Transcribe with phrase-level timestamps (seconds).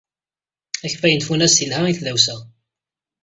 [0.85, 2.35] Akeffay n tfunast yelha i tdawsa.